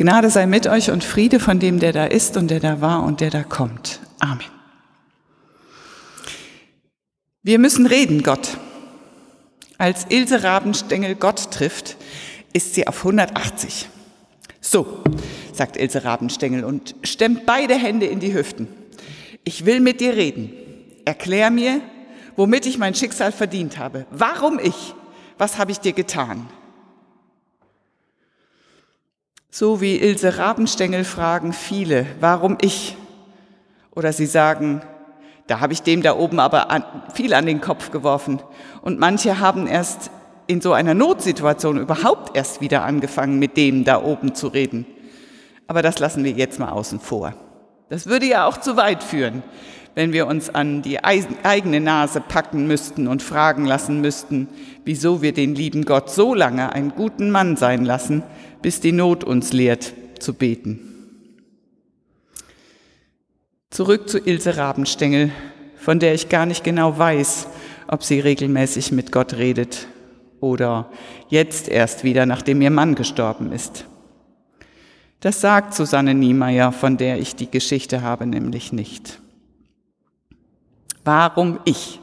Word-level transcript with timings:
Gnade 0.00 0.30
sei 0.30 0.46
mit 0.46 0.66
euch 0.66 0.90
und 0.90 1.04
Friede 1.04 1.38
von 1.38 1.58
dem, 1.58 1.78
der 1.78 1.92
da 1.92 2.06
ist 2.06 2.38
und 2.38 2.50
der 2.50 2.58
da 2.58 2.80
war 2.80 3.02
und 3.02 3.20
der 3.20 3.28
da 3.28 3.42
kommt. 3.42 4.00
Amen. 4.18 4.46
Wir 7.42 7.58
müssen 7.58 7.84
reden, 7.84 8.22
Gott. 8.22 8.56
Als 9.76 10.06
Ilse 10.08 10.42
Rabenstengel 10.42 11.16
Gott 11.16 11.50
trifft, 11.50 11.98
ist 12.54 12.72
sie 12.72 12.88
auf 12.88 13.00
180. 13.00 13.90
So, 14.62 15.04
sagt 15.52 15.76
Ilse 15.76 16.02
Rabenstengel 16.02 16.64
und 16.64 16.94
stemmt 17.02 17.44
beide 17.44 17.74
Hände 17.74 18.06
in 18.06 18.20
die 18.20 18.32
Hüften. 18.32 18.68
Ich 19.44 19.66
will 19.66 19.80
mit 19.80 20.00
dir 20.00 20.16
reden. 20.16 20.50
Erklär 21.04 21.50
mir, 21.50 21.82
womit 22.36 22.64
ich 22.64 22.78
mein 22.78 22.94
Schicksal 22.94 23.32
verdient 23.32 23.76
habe. 23.76 24.06
Warum 24.10 24.60
ich? 24.60 24.94
Was 25.36 25.58
habe 25.58 25.72
ich 25.72 25.78
dir 25.80 25.92
getan? 25.92 26.48
So 29.52 29.80
wie 29.80 29.96
Ilse 29.96 30.38
Rabenstengel 30.38 31.02
fragen 31.02 31.52
viele, 31.52 32.06
warum 32.20 32.56
ich? 32.60 32.96
Oder 33.90 34.12
sie 34.12 34.26
sagen, 34.26 34.80
da 35.48 35.58
habe 35.58 35.72
ich 35.72 35.82
dem 35.82 36.02
da 36.02 36.16
oben 36.16 36.38
aber 36.38 36.70
an, 36.70 36.84
viel 37.12 37.34
an 37.34 37.46
den 37.46 37.60
Kopf 37.60 37.90
geworfen. 37.90 38.40
Und 38.80 39.00
manche 39.00 39.40
haben 39.40 39.66
erst 39.66 40.12
in 40.46 40.60
so 40.60 40.72
einer 40.72 40.94
Notsituation 40.94 41.78
überhaupt 41.78 42.36
erst 42.36 42.60
wieder 42.60 42.84
angefangen, 42.84 43.40
mit 43.40 43.56
dem 43.56 43.82
da 43.82 44.00
oben 44.00 44.36
zu 44.36 44.46
reden. 44.46 44.86
Aber 45.66 45.82
das 45.82 45.98
lassen 45.98 46.22
wir 46.22 46.30
jetzt 46.30 46.60
mal 46.60 46.70
außen 46.70 47.00
vor. 47.00 47.34
Das 47.88 48.06
würde 48.06 48.26
ja 48.26 48.46
auch 48.46 48.58
zu 48.58 48.76
weit 48.76 49.02
führen, 49.02 49.42
wenn 49.96 50.12
wir 50.12 50.28
uns 50.28 50.48
an 50.48 50.82
die 50.82 51.02
eigene 51.02 51.80
Nase 51.80 52.20
packen 52.20 52.68
müssten 52.68 53.08
und 53.08 53.20
fragen 53.20 53.64
lassen 53.64 54.00
müssten, 54.00 54.46
wieso 54.84 55.22
wir 55.22 55.32
den 55.32 55.56
lieben 55.56 55.84
Gott 55.84 56.08
so 56.08 56.34
lange 56.34 56.72
einen 56.72 56.90
guten 56.94 57.32
Mann 57.32 57.56
sein 57.56 57.84
lassen, 57.84 58.22
bis 58.62 58.80
die 58.80 58.92
Not 58.92 59.24
uns 59.24 59.52
lehrt 59.52 59.92
zu 60.18 60.34
beten. 60.34 60.80
Zurück 63.70 64.08
zu 64.08 64.18
Ilse 64.18 64.56
Rabenstengel, 64.56 65.30
von 65.76 65.98
der 65.98 66.14
ich 66.14 66.28
gar 66.28 66.44
nicht 66.44 66.64
genau 66.64 66.98
weiß, 66.98 67.46
ob 67.88 68.02
sie 68.02 68.20
regelmäßig 68.20 68.92
mit 68.92 69.12
Gott 69.12 69.34
redet 69.34 69.86
oder 70.40 70.90
jetzt 71.28 71.68
erst 71.68 72.04
wieder, 72.04 72.26
nachdem 72.26 72.60
ihr 72.62 72.70
Mann 72.70 72.94
gestorben 72.94 73.52
ist. 73.52 73.84
Das 75.20 75.40
sagt 75.40 75.74
Susanne 75.74 76.14
Niemeyer, 76.14 76.72
von 76.72 76.96
der 76.96 77.18
ich 77.18 77.36
die 77.36 77.50
Geschichte 77.50 78.02
habe, 78.02 78.26
nämlich 78.26 78.72
nicht. 78.72 79.20
Warum 81.04 81.60
ich? 81.64 82.00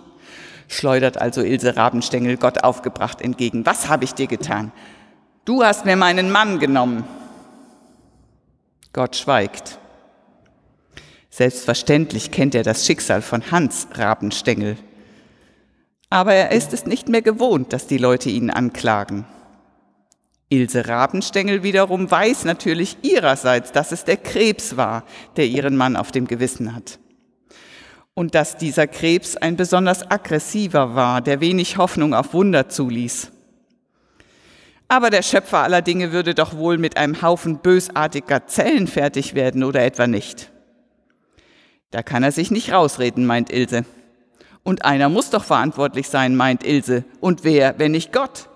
schleudert 0.69 1.17
also 1.17 1.41
Ilse 1.41 1.77
Rabenstengel 1.77 2.37
Gott 2.37 2.63
aufgebracht 2.63 3.21
entgegen. 3.21 3.65
Was 3.65 3.87
habe 3.87 4.03
ich 4.03 4.13
dir 4.13 4.27
getan? 4.27 4.71
Du 5.47 5.63
hast 5.63 5.85
mir 5.85 5.95
meinen 5.95 6.29
Mann 6.29 6.59
genommen. 6.59 7.05
Gott 8.91 9.15
schweigt. 9.15 9.79
Selbstverständlich 11.29 12.31
kennt 12.31 12.53
er 12.53 12.63
das 12.63 12.85
Schicksal 12.85 13.21
von 13.21 13.49
Hans 13.49 13.87
Rabenstengel. 13.93 14.75
Aber 16.09 16.33
er 16.33 16.51
ist 16.51 16.73
es 16.73 16.85
nicht 16.85 17.07
mehr 17.07 17.21
gewohnt, 17.21 17.71
dass 17.71 17.87
die 17.87 17.97
Leute 17.97 18.29
ihn 18.29 18.49
anklagen. 18.49 19.25
Ilse 20.49 20.85
Rabenstengel 20.85 21.63
wiederum 21.63 22.11
weiß 22.11 22.43
natürlich 22.43 22.97
ihrerseits, 23.03 23.71
dass 23.71 23.93
es 23.93 24.03
der 24.03 24.17
Krebs 24.17 24.75
war, 24.75 25.05
der 25.37 25.45
ihren 25.45 25.77
Mann 25.77 25.95
auf 25.95 26.11
dem 26.11 26.27
Gewissen 26.27 26.75
hat. 26.75 26.99
Und 28.13 28.35
dass 28.35 28.57
dieser 28.57 28.87
Krebs 28.87 29.37
ein 29.37 29.55
besonders 29.55 30.11
aggressiver 30.11 30.93
war, 30.93 31.21
der 31.21 31.39
wenig 31.39 31.77
Hoffnung 31.77 32.13
auf 32.13 32.33
Wunder 32.33 32.67
zuließ. 32.67 33.31
Aber 34.87 35.09
der 35.09 35.21
Schöpfer 35.21 35.59
aller 35.59 35.81
Dinge 35.81 36.11
würde 36.11 36.33
doch 36.33 36.55
wohl 36.55 36.77
mit 36.77 36.97
einem 36.97 37.21
Haufen 37.21 37.59
bösartiger 37.59 38.47
Zellen 38.47 38.87
fertig 38.87 39.33
werden 39.33 39.63
oder 39.63 39.83
etwa 39.83 40.07
nicht. 40.07 40.51
Da 41.91 42.03
kann 42.03 42.23
er 42.23 42.31
sich 42.31 42.51
nicht 42.51 42.71
rausreden, 42.71 43.25
meint 43.25 43.51
Ilse. 43.51 43.85
Und 44.63 44.85
einer 44.85 45.09
muss 45.09 45.29
doch 45.29 45.43
verantwortlich 45.43 46.09
sein, 46.09 46.35
meint 46.35 46.65
Ilse. 46.65 47.05
Und 47.19 47.43
wer, 47.43 47.79
wenn 47.79 47.91
nicht 47.91 48.11
Gott? 48.13 48.49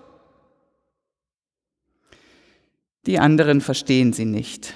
Die 3.06 3.18
anderen 3.18 3.60
verstehen 3.60 4.12
sie 4.12 4.26
nicht. 4.26 4.74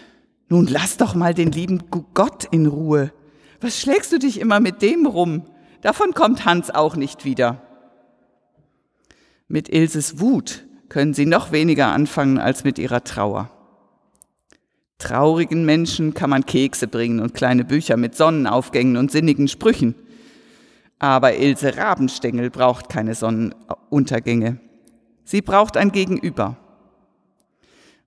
Nun 0.48 0.66
lass 0.66 0.96
doch 0.96 1.14
mal 1.14 1.34
den 1.34 1.52
lieben 1.52 1.84
Gott 2.14 2.44
in 2.50 2.66
Ruhe. 2.66 3.12
Was 3.60 3.80
schlägst 3.80 4.12
du 4.12 4.18
dich 4.18 4.40
immer 4.40 4.60
mit 4.60 4.82
dem 4.82 5.06
rum? 5.06 5.46
Davon 5.80 6.12
kommt 6.14 6.44
Hans 6.44 6.70
auch 6.70 6.96
nicht 6.96 7.24
wieder. 7.24 7.62
Mit 9.48 9.68
Ilses 9.68 10.20
Wut 10.20 10.64
können 10.88 11.14
sie 11.14 11.26
noch 11.26 11.52
weniger 11.52 11.88
anfangen 11.88 12.38
als 12.38 12.64
mit 12.64 12.78
ihrer 12.78 13.04
Trauer. 13.04 13.50
Traurigen 14.98 15.66
Menschen 15.66 16.14
kann 16.14 16.30
man 16.30 16.46
Kekse 16.46 16.88
bringen 16.88 17.20
und 17.20 17.34
kleine 17.34 17.64
Bücher 17.64 17.96
mit 17.96 18.16
Sonnenaufgängen 18.16 18.96
und 18.96 19.10
sinnigen 19.10 19.48
Sprüchen. 19.48 19.94
Aber 20.98 21.36
Ilse 21.36 21.76
Rabenstengel 21.76 22.50
braucht 22.50 22.88
keine 22.88 23.14
Sonnenuntergänge. 23.14 24.58
Sie 25.24 25.42
braucht 25.42 25.76
ein 25.76 25.92
Gegenüber. 25.92 26.56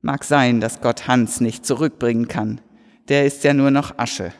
Mag 0.01 0.23
sein, 0.23 0.59
dass 0.61 0.81
Gott 0.81 1.07
Hans 1.07 1.41
nicht 1.41 1.65
zurückbringen 1.65 2.27
kann. 2.27 2.61
Der 3.09 3.25
ist 3.25 3.43
ja 3.43 3.53
nur 3.53 3.69
noch 3.69 3.97
Asche. 3.97 4.31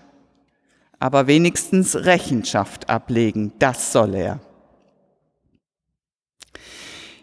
Aber 0.97 1.27
wenigstens 1.27 1.95
Rechenschaft 1.95 2.89
ablegen, 2.89 3.53
das 3.59 3.91
soll 3.91 4.15
er. 4.15 4.39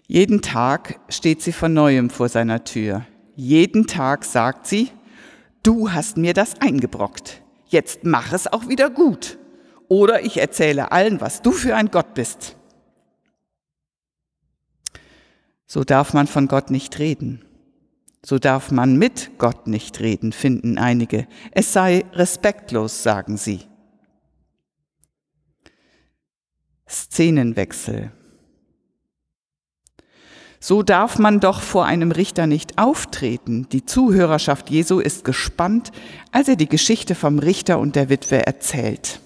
Jeden 0.06 0.40
Tag 0.40 1.00
steht 1.08 1.42
sie 1.42 1.52
von 1.52 1.72
neuem 1.72 2.10
vor 2.10 2.28
seiner 2.28 2.64
Tür. 2.64 3.06
Jeden 3.34 3.86
Tag 3.86 4.24
sagt 4.24 4.66
sie, 4.66 4.90
du 5.62 5.92
hast 5.92 6.16
mir 6.16 6.32
das 6.32 6.60
eingebrockt. 6.60 7.42
Jetzt 7.66 8.04
mach 8.04 8.32
es 8.32 8.46
auch 8.46 8.68
wieder 8.68 8.88
gut. 8.88 9.38
Oder 9.88 10.24
ich 10.24 10.38
erzähle 10.38 10.92
allen, 10.92 11.20
was 11.20 11.42
du 11.42 11.52
für 11.52 11.74
ein 11.74 11.90
Gott 11.90 12.14
bist. 12.14 12.56
So 15.66 15.82
darf 15.82 16.14
man 16.14 16.28
von 16.28 16.46
Gott 16.46 16.70
nicht 16.70 16.98
reden. 16.98 17.44
So 18.24 18.38
darf 18.38 18.70
man 18.70 18.96
mit 18.96 19.38
Gott 19.38 19.66
nicht 19.66 20.00
reden, 20.00 20.32
finden 20.32 20.78
einige. 20.78 21.26
Es 21.52 21.72
sei 21.72 22.04
respektlos, 22.12 23.02
sagen 23.02 23.36
sie. 23.36 23.60
Szenenwechsel. 26.88 28.12
So 30.60 30.82
darf 30.82 31.18
man 31.18 31.40
doch 31.40 31.60
vor 31.60 31.84
einem 31.84 32.10
Richter 32.12 32.46
nicht 32.46 32.78
auftreten. 32.78 33.68
Die 33.70 33.84
Zuhörerschaft 33.84 34.70
Jesu 34.70 35.00
ist 35.00 35.24
gespannt, 35.24 35.92
als 36.32 36.48
er 36.48 36.56
die 36.56 36.68
Geschichte 36.68 37.14
vom 37.14 37.38
Richter 37.38 37.78
und 37.78 37.96
der 37.96 38.08
Witwe 38.08 38.46
erzählt. 38.46 39.20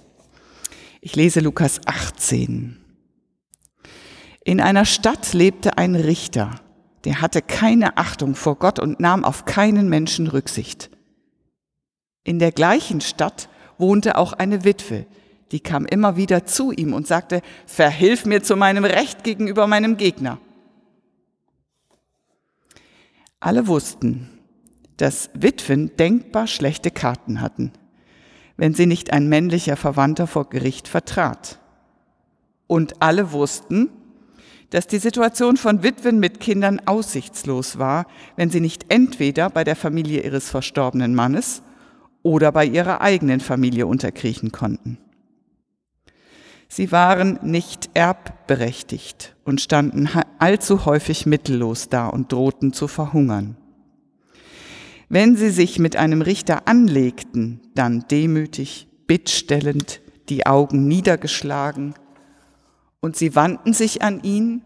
Ich 1.01 1.17
lese 1.17 1.41
Lukas 1.41 1.81
18. 1.87 2.77
In 4.45 4.61
einer 4.61 4.85
Stadt 4.85 5.33
lebte 5.33 5.79
ein 5.79 5.95
Richter, 5.95 6.61
der 7.05 7.21
hatte 7.21 7.41
keine 7.41 7.97
Achtung 7.97 8.35
vor 8.35 8.57
Gott 8.57 8.79
und 8.79 9.01
nahm 9.01 9.25
auf 9.25 9.45
keinen 9.45 9.89
Menschen 9.89 10.27
Rücksicht. 10.27 10.91
In 12.25 12.39
der 12.39 12.53
gleichen 12.53 13.01
Stadt 13.01 13.49
wohnte 13.79 14.19
auch 14.19 14.33
eine 14.33 14.65
Witwe, 14.65 15.07
die 15.53 15.61
kam 15.61 15.87
immer 15.87 16.17
wieder 16.17 16.47
zu 16.47 16.71
ihm 16.71 16.93
und 16.93 17.07
sagte, 17.07 17.43
Verhilf 17.67 18.27
mir 18.27 18.43
zu 18.43 18.57
meinem 18.57 18.85
Recht 18.85 19.25
gegenüber 19.25 19.67
meinem 19.67 19.97
Gegner. 19.97 20.39
Alle 23.41 23.67
wussten, 23.67 24.29
dass 24.99 25.31
Witwen 25.33 25.97
denkbar 25.97 26.47
schlechte 26.47 26.91
Karten 26.91 27.41
hatten, 27.41 27.73
wenn 28.59 28.75
sie 28.75 28.85
nicht 28.85 29.15
ein 29.15 29.31
männlicher 29.31 29.77
Verwandter 29.77 30.27
vor 30.27 30.51
Gericht 30.51 30.89
vertrat. 30.89 31.59
Und 32.67 33.01
alle 33.01 33.33
wussten, 33.33 33.89
dass 34.69 34.87
die 34.87 34.99
Situation 34.99 35.57
von 35.57 35.83
Witwen 35.83 36.21
mit 36.21 36.39
Kindern 36.39 36.81
aussichtslos 36.85 37.79
war, 37.79 38.07
wenn 38.37 38.51
sie 38.51 38.61
nicht 38.61 38.93
entweder 38.93 39.49
bei 39.49 39.65
der 39.65 39.75
Familie 39.75 40.23
ihres 40.23 40.51
verstorbenen 40.51 41.15
Mannes 41.15 41.63
oder 42.23 42.53
bei 42.53 42.67
ihrer 42.67 43.01
eigenen 43.01 43.41
Familie 43.41 43.87
unterkriechen 43.87 44.53
konnten. 44.53 44.99
Sie 46.73 46.93
waren 46.93 47.41
nicht 47.43 47.91
erbberechtigt 47.95 49.35
und 49.45 49.61
standen 49.61 50.09
allzu 50.39 50.87
häufig 50.87 51.27
mittellos 51.27 51.89
da 51.89 52.07
und 52.07 52.31
drohten 52.31 52.73
zu 52.73 52.87
verhungern. 52.87 53.57
Wenn 55.09 55.35
sie 55.35 55.51
sich 55.51 55.81
mit 55.81 55.97
einem 55.97 56.23
Richter 56.23 56.69
anlegten, 56.69 57.61
dann 57.75 58.05
demütig, 58.09 58.87
bittstellend, 59.09 60.01
die 60.29 60.47
Augen 60.47 60.87
niedergeschlagen, 60.87 61.95
und 63.01 63.17
sie 63.17 63.35
wandten 63.35 63.73
sich 63.73 64.03
an 64.03 64.23
ihn, 64.23 64.63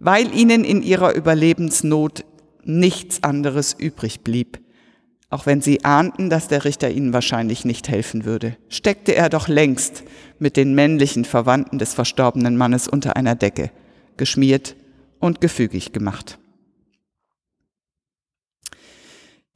weil 0.00 0.34
ihnen 0.34 0.64
in 0.64 0.82
ihrer 0.82 1.14
Überlebensnot 1.14 2.24
nichts 2.64 3.22
anderes 3.22 3.74
übrig 3.78 4.22
blieb, 4.22 4.58
auch 5.30 5.46
wenn 5.46 5.60
sie 5.60 5.84
ahnten, 5.84 6.30
dass 6.30 6.48
der 6.48 6.64
Richter 6.64 6.90
ihnen 6.90 7.12
wahrscheinlich 7.12 7.64
nicht 7.64 7.88
helfen 7.88 8.24
würde, 8.24 8.56
steckte 8.68 9.14
er 9.14 9.28
doch 9.28 9.48
längst 9.48 10.04
mit 10.38 10.56
den 10.56 10.74
männlichen 10.74 11.24
Verwandten 11.24 11.78
des 11.78 11.94
verstorbenen 11.94 12.56
Mannes 12.56 12.88
unter 12.88 13.16
einer 13.16 13.34
Decke, 13.34 13.70
geschmiert 14.16 14.76
und 15.18 15.40
gefügig 15.40 15.92
gemacht. 15.92 16.38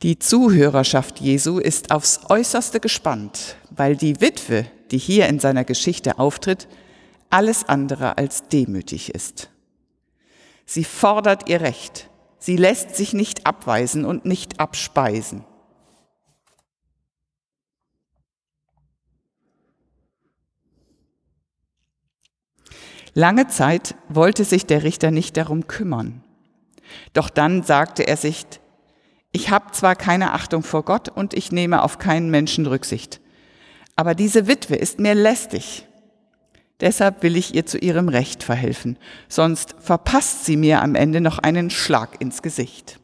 Die 0.03 0.19
Zuhörerschaft 0.19 1.21
Jesu 1.21 1.59
ist 1.59 1.91
aufs 1.91 2.21
äußerste 2.29 2.79
gespannt, 2.79 3.57
weil 3.71 3.97
die 3.97 4.21
Witwe, 4.21 4.67
die 4.93 4.99
hier 4.99 5.27
in 5.27 5.41
seiner 5.41 5.65
Geschichte 5.65 6.19
auftritt, 6.21 6.69
alles 7.31 7.69
andere 7.69 8.17
als 8.17 8.47
demütig 8.49 9.13
ist. 9.13 9.51
Sie 10.67 10.85
fordert 10.85 11.49
ihr 11.49 11.61
Recht. 11.61 12.11
Sie 12.39 12.57
lässt 12.57 12.95
sich 12.95 13.13
nicht 13.13 13.47
abweisen 13.47 14.05
und 14.05 14.25
nicht 14.25 14.61
abspeisen. 14.61 15.45
Lange 23.15 23.49
Zeit 23.49 23.95
wollte 24.09 24.45
sich 24.45 24.67
der 24.67 24.83
Richter 24.83 25.11
nicht 25.11 25.37
darum 25.37 25.67
kümmern. 25.67 26.23
Doch 27.13 27.31
dann 27.31 27.63
sagte 27.63 28.07
er 28.07 28.17
sich, 28.17 28.47
ich 29.33 29.51
habe 29.51 29.73
zwar 29.73 29.95
keine 29.95 30.33
Achtung 30.33 30.63
vor 30.63 30.85
Gott 30.85 31.09
und 31.09 31.35
ich 31.35 31.53
nehme 31.53 31.83
auf 31.83 31.99
keinen 31.99 32.31
Menschen 32.31 32.67
Rücksicht, 32.67 33.21
aber 33.97 34.15
diese 34.15 34.47
Witwe 34.47 34.77
ist 34.77 34.99
mir 34.99 35.15
lästig. 35.15 35.87
Deshalb 36.81 37.23
will 37.23 37.37
ich 37.37 37.55
ihr 37.55 37.67
zu 37.67 37.77
ihrem 37.79 38.09
Recht 38.09 38.43
verhelfen, 38.43 38.99
sonst 39.29 39.75
verpasst 39.81 40.45
sie 40.45 40.57
mir 40.57 40.81
am 40.81 40.95
Ende 40.95 41.21
noch 41.21 41.39
einen 41.39 41.71
Schlag 41.71 42.21
ins 42.21 42.41
Gesicht. 42.41 43.01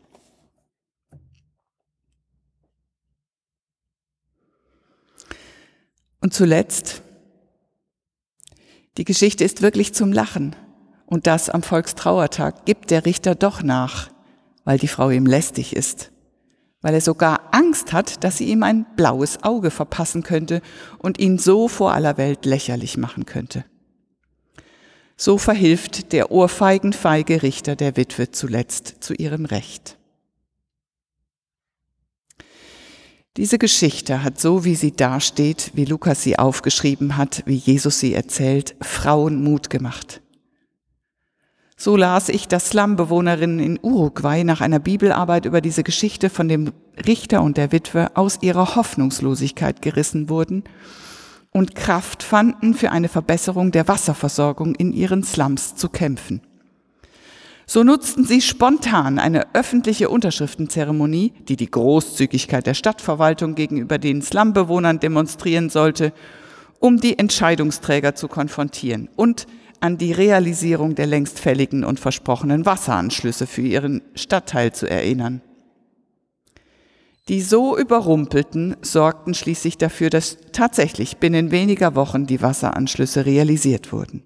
Und 6.21 6.33
zuletzt, 6.33 7.03
die 8.97 9.05
Geschichte 9.05 9.45
ist 9.45 9.63
wirklich 9.63 9.95
zum 9.95 10.13
Lachen. 10.13 10.57
Und 11.07 11.27
das 11.27 11.51
am 11.51 11.63
Volkstrauertag 11.63 12.65
gibt 12.65 12.91
der 12.91 13.05
Richter 13.05 13.35
doch 13.35 13.63
nach, 13.63 14.11
weil 14.65 14.79
die 14.79 14.89
Frau 14.89 15.11
ihm 15.11 15.27
lästig 15.27 15.77
ist 15.77 16.11
weil 16.85 16.93
er 16.93 17.01
sogar 17.01 17.49
Angst 17.53 17.95
hat, 17.95 18.25
dass 18.25 18.37
sie 18.37 18.45
ihm 18.45 18.63
ein 18.63 18.85
blaues 18.95 19.43
Auge 19.43 19.71
verpassen 19.71 20.23
könnte 20.23 20.61
und 20.99 21.19
ihn 21.19 21.39
so 21.39 21.67
vor 21.67 21.95
aller 21.95 22.19
Welt 22.19 22.45
lächerlich 22.45 22.99
machen 22.99 23.25
könnte. 23.25 23.65
So 25.17 25.39
verhilft 25.39 26.13
der 26.13 26.31
ohrfeigenfeige 26.31 27.43
Richter 27.43 27.75
der 27.75 27.97
Witwe 27.97 28.33
zuletzt 28.33 28.97
zu 29.01 29.15
ihrem 29.15 29.47
Recht. 29.47 29.97
Diese 33.37 33.59
Geschichte 33.59 34.23
hat 34.23 34.41
so, 34.41 34.65
wie 34.65 34.77
sie 34.77 34.93
dasteht, 34.93 35.73
wie 35.75 35.87
Lukas 35.87 36.23
sie 36.23 36.39
aufgeschrieben 36.39 37.17
hat, 37.17 37.43
wie 37.47 37.57
Jesus 37.57 37.99
sie 37.99 38.15
erzählt, 38.15 38.77
Frauen 38.81 39.43
Mut 39.43 39.71
gemacht. 39.71 40.21
So 41.77 41.97
las 41.97 42.29
ich, 42.29 42.47
dass 42.47 42.69
Slumbewohnerinnen 42.71 43.59
in 43.59 43.81
Uruguay 43.83 44.45
nach 44.45 44.61
einer 44.61 44.79
Bibelarbeit 44.79 45.47
über 45.47 45.61
diese 45.61 45.83
Geschichte 45.83 46.31
von 46.31 46.49
dem 46.49 46.73
Richter 47.05 47.43
und 47.43 47.57
der 47.57 47.73
Witwe 47.73 48.17
aus 48.17 48.39
ihrer 48.41 48.77
Hoffnungslosigkeit 48.77 49.83
gerissen 49.83 50.29
wurden 50.29 50.63
und 51.51 51.75
Kraft 51.75 52.23
fanden, 52.23 52.73
für 52.75 52.93
eine 52.93 53.09
Verbesserung 53.09 53.73
der 53.73 53.89
Wasserversorgung 53.89 54.77
in 54.77 54.93
ihren 54.93 55.25
Slums 55.25 55.75
zu 55.75 55.89
kämpfen. 55.89 56.41
So 57.67 57.83
nutzten 57.83 58.25
sie 58.25 58.43
spontan 58.43 59.19
eine 59.19 59.55
öffentliche 59.55 60.11
Unterschriftenzeremonie, 60.11 61.33
die 61.49 61.57
die 61.57 61.71
Großzügigkeit 61.71 62.67
der 62.67 62.75
Stadtverwaltung 62.75 63.55
gegenüber 63.55 63.99
den 63.99 64.21
Slumbewohnern 64.21 65.01
demonstrieren 65.01 65.71
sollte, 65.71 66.13
um 66.79 67.01
die 67.01 67.19
Entscheidungsträger 67.19 68.15
zu 68.15 68.29
konfrontieren 68.29 69.09
und 69.17 69.47
an 69.81 69.97
die 69.97 70.13
Realisierung 70.13 70.95
der 70.95 71.07
längst 71.07 71.41
fälligen 71.41 71.85
und 71.85 72.01
versprochenen 72.01 72.67
Wasseranschlüsse 72.67 73.47
für 73.47 73.63
ihren 73.63 74.03
Stadtteil 74.15 74.73
zu 74.73 74.89
erinnern. 74.89 75.41
Die 77.29 77.41
so 77.41 77.79
überrumpelten 77.79 78.77
sorgten 78.83 79.33
schließlich 79.33 79.79
dafür, 79.79 80.11
dass 80.11 80.37
tatsächlich 80.53 81.17
binnen 81.17 81.51
weniger 81.51 81.95
Wochen 81.95 82.27
die 82.27 82.43
Wasseranschlüsse 82.43 83.25
realisiert 83.25 83.93
wurden. 83.93 84.23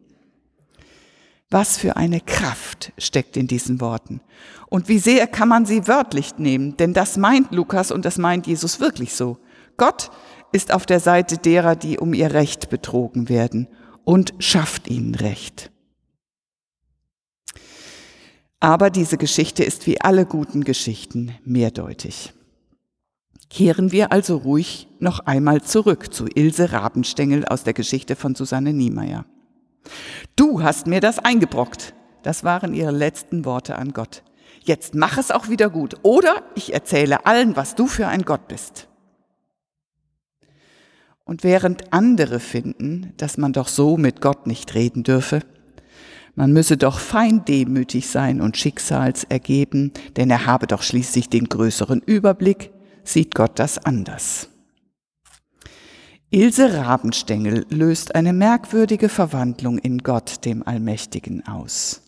Was 1.50 1.78
für 1.78 1.96
eine 1.96 2.20
Kraft 2.20 2.92
steckt 2.98 3.36
in 3.36 3.46
diesen 3.46 3.80
Worten. 3.80 4.20
Und 4.68 4.88
wie 4.88 4.98
sehr 4.98 5.26
kann 5.26 5.48
man 5.48 5.64
sie 5.64 5.88
wörtlich 5.88 6.36
nehmen, 6.36 6.76
denn 6.76 6.92
das 6.92 7.16
meint 7.16 7.52
Lukas 7.52 7.90
und 7.90 8.04
das 8.04 8.18
meint 8.18 8.46
Jesus 8.46 8.80
wirklich 8.80 9.14
so. 9.14 9.38
Gott 9.78 10.10
ist 10.52 10.72
auf 10.72 10.84
der 10.84 11.00
Seite 11.00 11.38
derer, 11.38 11.74
die 11.76 11.98
um 11.98 12.12
ihr 12.12 12.32
Recht 12.32 12.68
betrogen 12.68 13.28
werden 13.28 13.68
und 14.04 14.34
schafft 14.38 14.88
ihnen 14.88 15.14
Recht. 15.14 15.70
Aber 18.60 18.90
diese 18.90 19.16
Geschichte 19.16 19.62
ist 19.64 19.86
wie 19.86 20.00
alle 20.00 20.26
guten 20.26 20.64
Geschichten 20.64 21.32
mehrdeutig. 21.44 22.34
Kehren 23.50 23.92
wir 23.92 24.12
also 24.12 24.36
ruhig 24.36 24.88
noch 24.98 25.20
einmal 25.20 25.62
zurück 25.62 26.12
zu 26.12 26.26
Ilse 26.26 26.72
Rabenstengel 26.72 27.46
aus 27.46 27.64
der 27.64 27.72
Geschichte 27.72 28.16
von 28.16 28.34
Susanne 28.34 28.74
Niemeyer. 28.74 29.24
Du 30.36 30.62
hast 30.62 30.86
mir 30.86 31.00
das 31.00 31.18
eingebrockt. 31.18 31.94
Das 32.22 32.44
waren 32.44 32.74
ihre 32.74 32.90
letzten 32.90 33.44
Worte 33.44 33.76
an 33.76 33.92
Gott. 33.92 34.22
Jetzt 34.62 34.94
mach 34.94 35.18
es 35.18 35.30
auch 35.30 35.48
wieder 35.48 35.70
gut 35.70 35.96
oder 36.02 36.42
ich 36.54 36.74
erzähle 36.74 37.26
allen, 37.26 37.56
was 37.56 37.74
du 37.74 37.86
für 37.86 38.08
ein 38.08 38.22
Gott 38.22 38.48
bist. 38.48 38.88
Und 41.24 41.44
während 41.44 41.92
andere 41.92 42.40
finden, 42.40 43.12
dass 43.18 43.36
man 43.38 43.52
doch 43.52 43.68
so 43.68 43.96
mit 43.96 44.20
Gott 44.20 44.46
nicht 44.46 44.74
reden 44.74 45.02
dürfe, 45.04 45.40
man 46.34 46.52
müsse 46.52 46.76
doch 46.76 47.00
fein 47.00 47.44
demütig 47.44 48.08
sein 48.08 48.40
und 48.40 48.56
schicksalsergeben, 48.56 49.92
denn 50.16 50.30
er 50.30 50.46
habe 50.46 50.66
doch 50.66 50.82
schließlich 50.82 51.28
den 51.28 51.48
größeren 51.48 52.00
Überblick, 52.00 52.70
sieht 53.02 53.34
Gott 53.34 53.58
das 53.58 53.78
anders. 53.78 54.48
Ilse 56.30 56.74
Rabenstengel 56.74 57.64
löst 57.70 58.14
eine 58.14 58.34
merkwürdige 58.34 59.08
Verwandlung 59.08 59.78
in 59.78 59.98
Gott, 59.98 60.44
dem 60.44 60.62
Allmächtigen, 60.62 61.46
aus. 61.46 62.02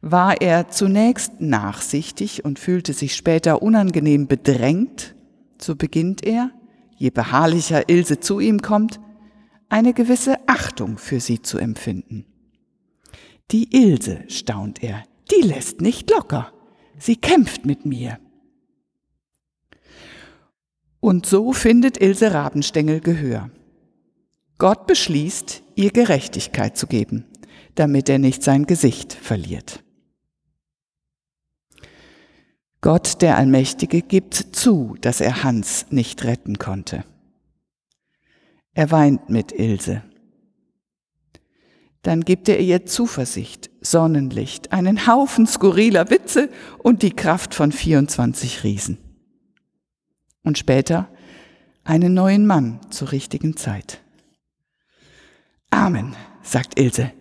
War 0.00 0.40
er 0.40 0.68
zunächst 0.68 1.38
nachsichtig 1.38 2.46
und 2.46 2.58
fühlte 2.58 2.94
sich 2.94 3.14
später 3.14 3.60
unangenehm 3.60 4.26
bedrängt, 4.26 5.14
so 5.60 5.76
beginnt 5.76 6.24
er, 6.24 6.50
je 6.96 7.10
beharrlicher 7.10 7.90
Ilse 7.90 8.20
zu 8.20 8.40
ihm 8.40 8.62
kommt, 8.62 9.00
eine 9.68 9.92
gewisse 9.92 10.36
Achtung 10.48 10.96
für 10.96 11.20
sie 11.20 11.42
zu 11.42 11.58
empfinden. 11.58 12.24
Die 13.50 13.76
Ilse, 13.76 14.24
staunt 14.28 14.82
er, 14.82 15.02
die 15.30 15.46
lässt 15.46 15.82
nicht 15.82 16.10
locker. 16.10 16.52
Sie 16.98 17.16
kämpft 17.16 17.66
mit 17.66 17.84
mir. 17.84 18.18
Und 21.04 21.26
so 21.26 21.52
findet 21.52 22.00
Ilse 22.00 22.32
Rabenstengel 22.32 23.00
Gehör. 23.00 23.50
Gott 24.56 24.86
beschließt, 24.86 25.62
ihr 25.74 25.90
Gerechtigkeit 25.90 26.78
zu 26.78 26.86
geben, 26.86 27.26
damit 27.74 28.08
er 28.08 28.18
nicht 28.18 28.42
sein 28.42 28.64
Gesicht 28.64 29.12
verliert. 29.12 29.84
Gott 32.80 33.20
der 33.20 33.36
Allmächtige 33.36 34.00
gibt 34.00 34.32
zu, 34.32 34.96
dass 35.02 35.20
er 35.20 35.42
Hans 35.42 35.84
nicht 35.90 36.24
retten 36.24 36.58
konnte. 36.58 37.04
Er 38.72 38.90
weint 38.90 39.28
mit 39.28 39.52
Ilse. 39.52 40.02
Dann 42.00 42.22
gibt 42.22 42.48
er 42.48 42.60
ihr 42.60 42.86
Zuversicht, 42.86 43.68
Sonnenlicht, 43.82 44.72
einen 44.72 45.06
Haufen 45.06 45.46
skurriler 45.46 46.08
Witze 46.08 46.48
und 46.78 47.02
die 47.02 47.12
Kraft 47.12 47.54
von 47.54 47.72
24 47.72 48.64
Riesen. 48.64 49.03
Und 50.44 50.58
später 50.58 51.08
einen 51.82 52.14
neuen 52.14 52.46
Mann 52.46 52.80
zur 52.90 53.10
richtigen 53.12 53.56
Zeit. 53.56 54.00
Amen, 55.70 56.14
sagt 56.42 56.78
Ilse. 56.78 57.12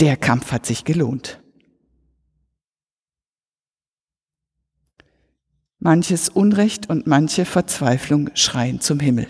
Der 0.00 0.16
Kampf 0.16 0.52
hat 0.52 0.66
sich 0.66 0.84
gelohnt. 0.84 1.40
Manches 5.78 6.28
Unrecht 6.28 6.88
und 6.88 7.06
manche 7.06 7.44
Verzweiflung 7.44 8.30
schreien 8.34 8.80
zum 8.80 9.00
Himmel. 9.00 9.28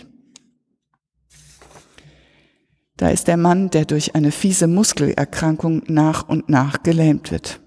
Da 2.96 3.10
ist 3.10 3.26
der 3.26 3.36
Mann, 3.36 3.70
der 3.70 3.84
durch 3.84 4.14
eine 4.14 4.30
fiese 4.30 4.68
Muskelerkrankung 4.68 5.82
nach 5.88 6.28
und 6.28 6.48
nach 6.48 6.82
gelähmt 6.82 7.32
wird. 7.32 7.60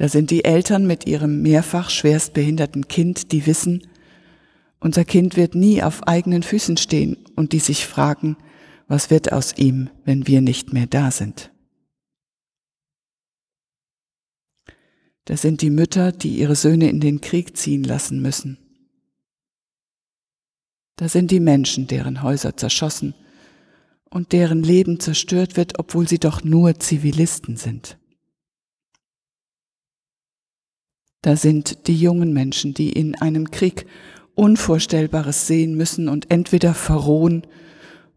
Da 0.00 0.08
sind 0.08 0.30
die 0.30 0.46
Eltern 0.46 0.86
mit 0.86 1.06
ihrem 1.06 1.42
mehrfach 1.42 1.90
schwerstbehinderten 1.90 2.88
Kind, 2.88 3.32
die 3.32 3.44
wissen, 3.44 3.86
unser 4.78 5.04
Kind 5.04 5.36
wird 5.36 5.54
nie 5.54 5.82
auf 5.82 6.08
eigenen 6.08 6.42
Füßen 6.42 6.78
stehen 6.78 7.18
und 7.36 7.52
die 7.52 7.58
sich 7.58 7.86
fragen, 7.86 8.38
was 8.88 9.10
wird 9.10 9.30
aus 9.30 9.58
ihm, 9.58 9.90
wenn 10.06 10.26
wir 10.26 10.40
nicht 10.40 10.72
mehr 10.72 10.86
da 10.86 11.10
sind. 11.10 11.52
Das 15.26 15.42
sind 15.42 15.60
die 15.60 15.68
Mütter, 15.68 16.12
die 16.12 16.38
ihre 16.38 16.56
Söhne 16.56 16.88
in 16.88 17.00
den 17.00 17.20
Krieg 17.20 17.58
ziehen 17.58 17.84
lassen 17.84 18.22
müssen. 18.22 18.56
Das 20.96 21.12
sind 21.12 21.30
die 21.30 21.40
Menschen, 21.40 21.88
deren 21.88 22.22
Häuser 22.22 22.56
zerschossen 22.56 23.12
und 24.08 24.32
deren 24.32 24.62
Leben 24.62 24.98
zerstört 24.98 25.58
wird, 25.58 25.78
obwohl 25.78 26.08
sie 26.08 26.18
doch 26.18 26.42
nur 26.42 26.80
Zivilisten 26.80 27.58
sind. 27.58 27.99
Da 31.22 31.36
sind 31.36 31.86
die 31.86 31.96
jungen 31.96 32.32
Menschen, 32.32 32.74
die 32.74 32.90
in 32.92 33.14
einem 33.14 33.50
Krieg 33.50 33.86
Unvorstellbares 34.34 35.46
sehen 35.46 35.74
müssen 35.74 36.08
und 36.08 36.30
entweder 36.30 36.72
verrohen 36.72 37.46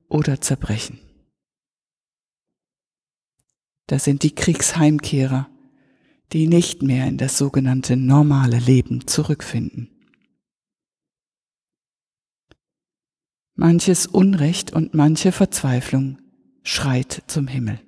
oder 0.08 0.40
zerbrechen. 0.40 1.00
Da 3.88 4.00
sind 4.00 4.24
die 4.24 4.34
Kriegsheimkehrer, 4.34 5.50
die 6.32 6.48
nicht 6.48 6.82
mehr 6.82 7.08
in 7.08 7.18
das 7.18 7.38
sogenannte 7.38 7.98
normale 7.98 8.60
Leben 8.60 9.06
zurückfinden. 9.08 9.90
Manches 13.56 14.08
Unrecht 14.08 14.74
und 14.74 14.94
manche 14.94 15.32
Verzweiflung 15.32 16.20
schreit 16.64 17.24
zum 17.28 17.48
Himmel. 17.48 17.80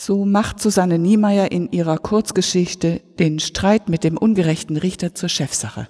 So 0.00 0.24
macht 0.24 0.60
Susanne 0.60 0.96
Niemeyer 0.96 1.50
in 1.50 1.72
ihrer 1.72 1.98
Kurzgeschichte 1.98 3.00
den 3.18 3.40
Streit 3.40 3.88
mit 3.88 4.04
dem 4.04 4.16
ungerechten 4.16 4.76
Richter 4.76 5.12
zur 5.12 5.28
Chefsache. 5.28 5.88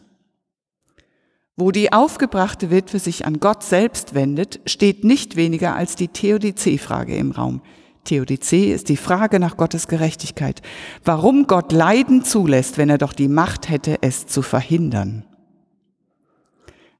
Wo 1.56 1.72
die 1.72 1.92
aufgebrachte 1.92 2.70
Witwe 2.70 3.00
sich 3.00 3.26
an 3.26 3.38
Gott 3.38 3.62
selbst 3.62 4.14
wendet, 4.14 4.60
steht 4.64 5.04
nicht 5.04 5.36
weniger 5.36 5.76
als 5.76 5.94
die 5.94 6.08
Theodizee-Frage 6.08 7.16
im 7.16 7.32
Raum. 7.32 7.60
Theodizee 8.04 8.72
ist 8.72 8.88
die 8.88 8.96
Frage 8.96 9.38
nach 9.38 9.58
Gottes 9.58 9.88
Gerechtigkeit. 9.88 10.62
Warum 11.04 11.46
Gott 11.46 11.72
Leiden 11.72 12.24
zulässt, 12.24 12.78
wenn 12.78 12.88
er 12.88 12.98
doch 12.98 13.12
die 13.12 13.28
Macht 13.28 13.68
hätte, 13.68 13.98
es 14.00 14.26
zu 14.26 14.40
verhindern. 14.40 15.26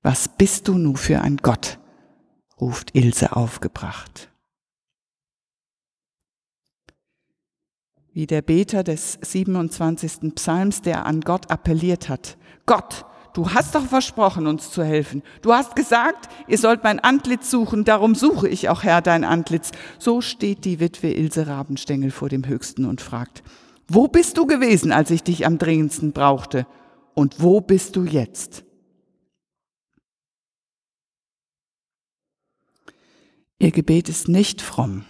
Was 0.03 0.29
bist 0.29 0.69
du 0.69 0.77
nun 0.77 0.97
für 0.97 1.23
ein 1.23 1.39
Gott? 1.39 1.79
ruft 2.61 2.95
Ilse 2.95 3.35
aufgebracht. 3.35 4.29
Wie 8.19 8.27
der 8.27 8.43
Beter 8.43 8.83
des 8.83 9.17
27. 9.23 10.35
Psalms, 10.35 10.83
der 10.83 11.07
an 11.07 11.21
Gott 11.21 11.53
appelliert 11.53 12.09
hat. 12.09 12.37
Gott, 12.67 13.07
du 13.33 13.51
hast 13.51 13.77
doch 13.77 13.87
versprochen, 13.87 14.49
uns 14.49 14.73
zu 14.73 14.83
helfen. 14.83 15.23
Du 15.41 15.53
hast 15.53 15.77
gesagt, 15.77 16.29
ihr 16.49 16.59
sollt 16.59 16.83
mein 16.83 16.99
Antlitz 16.99 17.49
suchen, 17.49 17.85
darum 17.85 18.17
suche 18.17 18.49
ich 18.49 18.71
auch, 18.71 18.83
Herr, 18.83 19.03
dein 19.03 19.23
Antlitz. 19.23 19.71
So 20.01 20.21
steht 20.21 20.65
die 20.65 20.81
Witwe 20.81 21.13
Ilse 21.13 21.47
Rabenstengel 21.47 22.11
vor 22.11 22.29
dem 22.29 22.45
Höchsten 22.45 22.87
und 22.87 23.01
fragt, 23.01 23.45
wo 23.87 24.09
bist 24.09 24.37
du 24.37 24.47
gewesen, 24.47 24.91
als 24.91 25.13
ich 25.13 25.23
dich 25.23 25.47
am 25.47 25.59
dringendsten 25.59 26.11
brauchte? 26.11 26.67
Und 27.15 27.41
wo 27.41 27.61
bist 27.61 27.95
du 27.95 28.03
jetzt? 28.03 28.65
Ihr 33.61 33.71
Gebet 33.71 34.09
ist 34.09 34.27
nicht 34.27 34.61
fromm. 34.61 35.05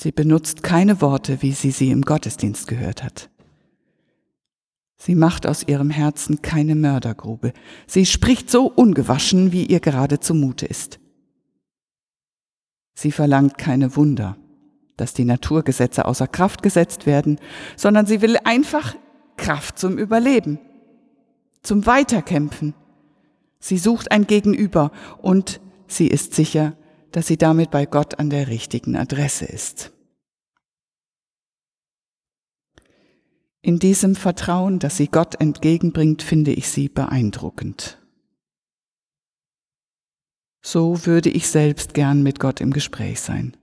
Sie 0.00 0.12
benutzt 0.12 0.62
keine 0.62 1.02
Worte, 1.02 1.42
wie 1.42 1.52
sie 1.52 1.70
sie 1.70 1.90
im 1.90 2.00
Gottesdienst 2.00 2.66
gehört 2.66 3.02
hat. 3.04 3.28
Sie 4.96 5.14
macht 5.14 5.46
aus 5.46 5.62
ihrem 5.68 5.90
Herzen 5.90 6.40
keine 6.40 6.74
Mördergrube. 6.74 7.52
Sie 7.86 8.06
spricht 8.06 8.48
so 8.48 8.64
ungewaschen, 8.66 9.52
wie 9.52 9.66
ihr 9.66 9.80
gerade 9.80 10.18
zumute 10.18 10.64
ist. 10.64 11.00
Sie 12.94 13.12
verlangt 13.12 13.58
keine 13.58 13.94
Wunder, 13.94 14.38
dass 14.96 15.12
die 15.12 15.26
Naturgesetze 15.26 16.06
außer 16.06 16.28
Kraft 16.28 16.62
gesetzt 16.62 17.04
werden, 17.04 17.38
sondern 17.76 18.06
sie 18.06 18.22
will 18.22 18.38
einfach 18.44 18.96
Kraft 19.36 19.78
zum 19.78 19.98
Überleben, 19.98 20.58
zum 21.60 21.84
Weiterkämpfen. 21.84 22.72
Sie 23.58 23.76
sucht 23.76 24.12
ein 24.12 24.26
Gegenüber 24.26 24.92
und 25.20 25.60
sie 25.88 26.06
ist 26.06 26.32
sicher, 26.32 26.74
dass 27.12 27.26
sie 27.26 27.36
damit 27.36 27.70
bei 27.70 27.86
Gott 27.86 28.18
an 28.18 28.30
der 28.30 28.48
richtigen 28.48 28.96
Adresse 28.96 29.46
ist. 29.46 29.92
In 33.62 33.78
diesem 33.78 34.16
Vertrauen, 34.16 34.78
das 34.78 34.96
sie 34.96 35.08
Gott 35.08 35.38
entgegenbringt, 35.40 36.22
finde 36.22 36.52
ich 36.52 36.68
sie 36.68 36.88
beeindruckend. 36.88 37.98
So 40.62 41.06
würde 41.06 41.30
ich 41.30 41.48
selbst 41.48 41.94
gern 41.94 42.22
mit 42.22 42.38
Gott 42.38 42.60
im 42.60 42.72
Gespräch 42.72 43.20
sein. 43.20 43.56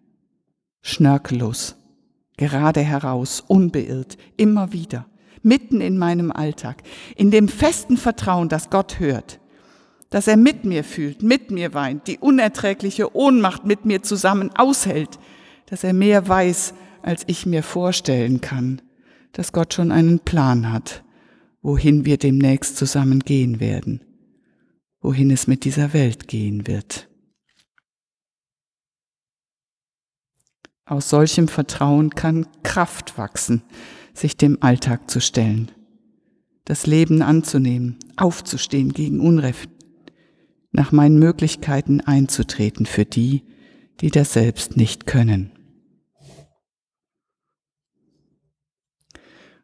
Schnörkellos, 0.81 1.75
gerade 2.37 2.81
heraus, 2.81 3.41
unbeirrt, 3.41 4.17
immer 4.37 4.71
wieder, 4.71 5.07
mitten 5.41 5.81
in 5.81 5.97
meinem 5.97 6.31
Alltag, 6.31 6.83
in 7.15 7.31
dem 7.31 7.47
festen 7.47 7.97
Vertrauen, 7.97 8.49
dass 8.49 8.69
Gott 8.69 8.99
hört, 8.99 9.39
dass 10.09 10.27
er 10.27 10.37
mit 10.37 10.63
mir 10.63 10.83
fühlt, 10.83 11.21
mit 11.21 11.51
mir 11.51 11.73
weint, 11.73 12.07
die 12.07 12.17
unerträgliche 12.17 13.15
Ohnmacht 13.15 13.65
mit 13.65 13.85
mir 13.85 14.03
zusammen 14.03 14.51
aushält, 14.55 15.19
dass 15.65 15.83
er 15.83 15.93
mehr 15.93 16.27
weiß, 16.27 16.73
als 17.01 17.23
ich 17.27 17.45
mir 17.45 17.63
vorstellen 17.63 18.41
kann, 18.41 18.81
dass 19.33 19.51
Gott 19.51 19.73
schon 19.73 19.91
einen 19.91 20.19
Plan 20.19 20.71
hat, 20.71 21.03
wohin 21.61 22.05
wir 22.05 22.17
demnächst 22.17 22.77
zusammen 22.77 23.19
gehen 23.19 23.59
werden, 23.59 24.01
wohin 25.01 25.29
es 25.31 25.47
mit 25.47 25.65
dieser 25.65 25.93
Welt 25.93 26.27
gehen 26.27 26.67
wird. 26.67 27.09
Aus 30.85 31.09
solchem 31.09 31.49
Vertrauen 31.49 32.11
kann 32.11 32.47
Kraft 32.63 33.17
wachsen, 33.17 33.61
sich 34.13 34.37
dem 34.37 34.63
Alltag 34.63 35.11
zu 35.11 35.19
stellen, 35.19 35.69
das 36.63 36.87
Leben 36.87 37.21
anzunehmen, 37.21 37.97
aufzustehen 38.15 38.93
gegen 38.93 39.19
Unrecht, 39.19 39.69
nach 40.77 40.91
meinen 40.91 41.17
Möglichkeiten 41.17 42.01
einzutreten 42.01 42.85
für 42.85 43.03
die, 43.03 43.43
die 43.99 44.11
das 44.11 44.33
selbst 44.33 44.77
nicht 44.77 45.07
können. 45.07 45.51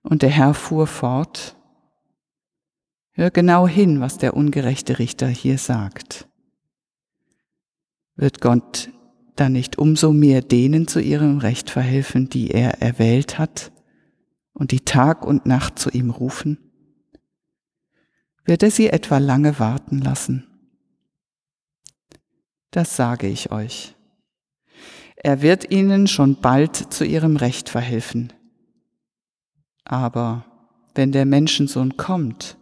Und 0.02 0.24
der 0.24 0.32
Herr 0.32 0.54
fuhr 0.54 0.88
fort, 0.88 1.56
Hör 3.16 3.30
genau 3.30 3.68
hin, 3.68 4.00
was 4.00 4.18
der 4.18 4.36
ungerechte 4.36 4.98
Richter 4.98 5.28
hier 5.28 5.60
sagt. 5.60 6.28
Wird 8.16 8.42
Gott 8.42 8.90
dann 9.36 9.52
nicht 9.52 9.78
umso 9.78 10.14
mehr 10.14 10.42
denen 10.42 10.88
zu 10.88 11.00
ihrem 11.00 11.38
Recht 11.38 11.70
verhelfen, 11.70 12.28
die 12.28 12.50
er 12.50 12.82
erwählt 12.82 13.38
hat 13.38 13.72
und 14.54 14.72
die 14.72 14.80
Tag 14.80 15.28
und 15.28 15.46
Nacht 15.46 15.78
zu 15.78 15.92
ihm 15.92 16.10
rufen? 16.10 16.58
Wird 18.46 18.64
er 18.64 18.72
sie 18.72 18.90
etwa 18.90 19.20
lange 19.20 19.60
warten 19.60 20.00
lassen? 20.00 20.48
Das 22.76 22.96
sage 22.96 23.28
ich 23.28 23.52
euch. 23.52 23.96
Er 25.16 25.42
wird 25.42 25.72
ihnen 25.72 26.08
schon 26.08 26.42
bald 26.42 26.76
zu 26.76 27.06
ihrem 27.06 27.38
Recht 27.38 27.70
verhelfen. 27.70 28.34
Aber 29.86 30.46
wenn 30.96 31.12
der 31.12 31.26
Menschensohn 31.26 31.98
kommt, 31.98 32.58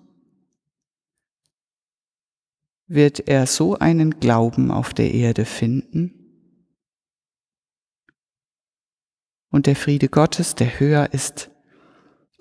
wird 2.88 3.28
er 3.28 3.48
so 3.48 3.80
einen 3.80 4.20
Glauben 4.20 4.70
auf 4.70 4.94
der 4.94 5.14
Erde 5.14 5.46
finden? 5.46 6.14
Und 9.50 9.66
der 9.66 9.76
Friede 9.76 10.10
Gottes, 10.10 10.56
der 10.56 10.80
höher 10.80 11.14
ist 11.14 11.50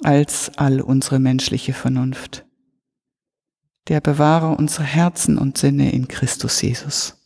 als 0.02 0.50
all 0.58 0.80
unsere 0.80 1.18
menschliche 1.18 1.72
Vernunft, 1.72 2.44
der 3.88 4.00
bewahre 4.00 4.56
unsere 4.56 4.84
Herzen 4.84 5.38
und 5.38 5.56
Sinne 5.56 5.92
in 5.92 6.08
Christus 6.08 6.60
Jesus. 6.62 7.19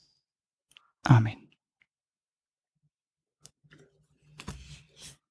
Amen. 1.06 1.43